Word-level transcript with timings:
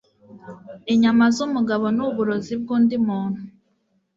Inyama 0.93 1.23
zumugabo 1.35 1.85
nuburozi 1.95 2.53
bwundi 2.61 2.95
muntu 3.07 3.41